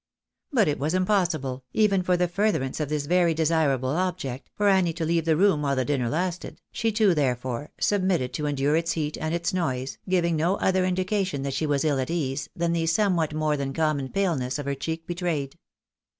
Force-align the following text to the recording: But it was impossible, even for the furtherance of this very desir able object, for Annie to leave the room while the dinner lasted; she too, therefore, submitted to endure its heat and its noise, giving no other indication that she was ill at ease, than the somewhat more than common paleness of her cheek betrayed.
But 0.51 0.67
it 0.67 0.79
was 0.79 0.95
impossible, 0.95 1.63
even 1.73 2.01
for 2.01 2.17
the 2.17 2.27
furtherance 2.27 2.79
of 2.79 2.89
this 2.89 3.05
very 3.05 3.35
desir 3.35 3.71
able 3.71 3.89
object, 3.91 4.49
for 4.55 4.67
Annie 4.67 4.93
to 4.93 5.05
leave 5.05 5.25
the 5.25 5.37
room 5.37 5.61
while 5.61 5.75
the 5.75 5.85
dinner 5.85 6.09
lasted; 6.09 6.59
she 6.71 6.91
too, 6.91 7.13
therefore, 7.13 7.69
submitted 7.79 8.33
to 8.33 8.47
endure 8.47 8.75
its 8.75 8.93
heat 8.93 9.15
and 9.21 9.35
its 9.35 9.53
noise, 9.53 9.99
giving 10.09 10.35
no 10.35 10.55
other 10.55 10.85
indication 10.85 11.43
that 11.43 11.53
she 11.53 11.67
was 11.67 11.85
ill 11.85 11.99
at 11.99 12.09
ease, 12.09 12.49
than 12.55 12.73
the 12.73 12.87
somewhat 12.87 13.35
more 13.35 13.55
than 13.55 13.73
common 13.73 14.09
paleness 14.09 14.57
of 14.57 14.65
her 14.65 14.73
cheek 14.73 15.05
betrayed. 15.05 15.55